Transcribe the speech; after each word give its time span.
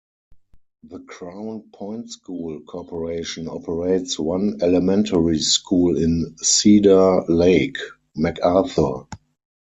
The 0.81 0.97
Crown 1.01 1.69
Point 1.73 2.09
school 2.11 2.61
corporation 2.61 3.47
operates 3.47 4.17
one 4.17 4.57
elementary 4.59 5.37
school 5.37 5.95
in 5.95 6.35
Cedar 6.39 7.23
Lake: 7.27 7.77
MacArthur. 8.15 9.05